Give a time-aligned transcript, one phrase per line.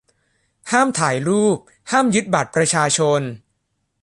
[0.71, 1.57] ห้ามถ่ายรูป
[1.91, 3.21] ห้ามยึดบัตรประชาชน